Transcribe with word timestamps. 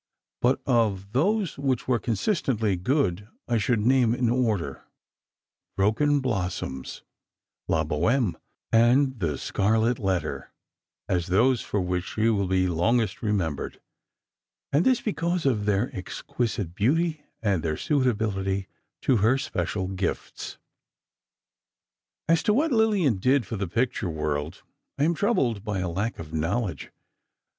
But 0.41 0.61
of 0.65 1.11
those 1.13 1.59
which 1.59 1.87
were 1.87 1.99
consistently 1.99 2.75
good, 2.75 3.27
I 3.47 3.59
should 3.59 3.81
name, 3.81 4.15
in 4.15 4.31
order, 4.31 4.83
"Broken 5.77 6.21
Blossoms," 6.21 7.03
"La 7.67 7.83
Bohême" 7.83 8.33
and 8.71 9.19
"The 9.19 9.37
Scarlet 9.37 9.99
Letter" 9.99 10.51
as 11.07 11.27
those 11.27 11.61
for 11.61 11.79
which 11.79 12.05
she 12.05 12.31
will 12.31 12.47
be 12.47 12.67
longest 12.67 13.21
remembered: 13.21 13.79
and 14.73 14.87
this 14.87 15.01
because 15.01 15.45
of 15.45 15.65
their 15.65 15.95
exquisite 15.95 16.73
beauty 16.73 17.21
and 17.43 17.61
their 17.61 17.77
suitability 17.77 18.65
to 19.03 19.17
her 19.17 19.37
special 19.37 19.87
gifts. 19.87 20.57
As 22.27 22.41
to 22.41 22.55
what 22.55 22.71
Lillian 22.71 23.17
did 23.17 23.45
for 23.45 23.55
the 23.55 23.67
picture 23.67 24.09
world, 24.09 24.63
I 24.97 25.03
am 25.03 25.13
troubled 25.13 25.63
by 25.63 25.77
a 25.77 25.89
lack 25.91 26.17
of 26.17 26.33
knowledge. 26.33 26.89